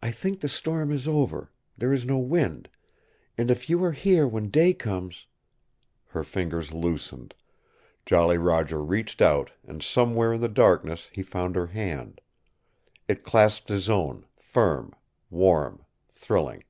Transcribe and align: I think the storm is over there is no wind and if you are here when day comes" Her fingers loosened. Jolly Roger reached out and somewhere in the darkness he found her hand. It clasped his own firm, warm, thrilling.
I 0.00 0.12
think 0.12 0.38
the 0.38 0.48
storm 0.48 0.92
is 0.92 1.08
over 1.08 1.50
there 1.76 1.92
is 1.92 2.04
no 2.04 2.16
wind 2.16 2.68
and 3.36 3.50
if 3.50 3.68
you 3.68 3.82
are 3.82 3.90
here 3.90 4.24
when 4.24 4.50
day 4.50 4.72
comes" 4.72 5.26
Her 6.10 6.22
fingers 6.22 6.72
loosened. 6.72 7.34
Jolly 8.06 8.38
Roger 8.38 8.80
reached 8.80 9.20
out 9.20 9.50
and 9.66 9.82
somewhere 9.82 10.34
in 10.34 10.40
the 10.42 10.48
darkness 10.48 11.10
he 11.12 11.22
found 11.22 11.56
her 11.56 11.66
hand. 11.66 12.20
It 13.08 13.24
clasped 13.24 13.68
his 13.68 13.88
own 13.90 14.26
firm, 14.36 14.94
warm, 15.28 15.84
thrilling. 16.08 16.62